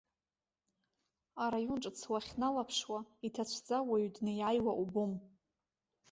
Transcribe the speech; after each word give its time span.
Араион 1.43 1.79
ҿыц 1.83 1.99
уахьналаԥшуа 2.11 2.99
иҭацәӡа, 3.27 3.77
уаҩы 3.89 4.09
днеиааиуа 4.15 4.73
убом. 4.83 5.11